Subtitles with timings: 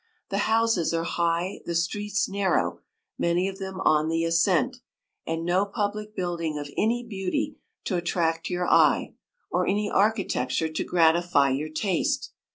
[0.31, 2.79] The houses are high, the streets narrow,
[3.19, 4.77] many of them on the ascent,
[5.27, 9.13] and no public building of any beauty to attract your eye,
[9.51, 12.31] or any architecture to gratify your taste.